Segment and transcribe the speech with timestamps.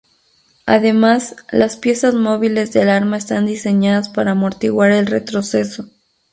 [0.65, 5.89] Además, las piezas móviles del arma están diseñadas para amortiguar el retroceso.